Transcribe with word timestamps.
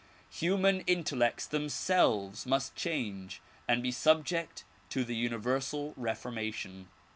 Human 0.31 0.83
intel 0.85 1.19
lects 1.19 1.47
themselves 1.47 2.47
must 2.47 2.75
change 2.75 3.39
and 3.67 3.83
be 3.83 3.91
subject 3.91 4.63
to 4.89 5.03
the 5.03 5.15
universal 5.15 5.93
re 5.95 6.13
formation. 6.15 6.87